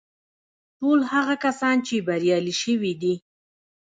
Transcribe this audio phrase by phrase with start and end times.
[0.79, 3.13] ټول هغه کسان چې بريالي شوي دي.